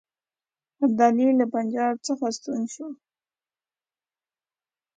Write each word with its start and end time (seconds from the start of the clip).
ابدالي 0.83 1.27
له 1.39 1.45
پنجاب 1.53 1.95
څخه 2.07 2.25
ستون 2.37 2.61
شو. 2.73 2.87